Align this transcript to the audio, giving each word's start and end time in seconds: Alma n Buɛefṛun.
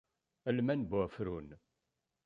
Alma 0.49 0.73
n 0.79 0.81
Buɛefṛun. 0.89 1.49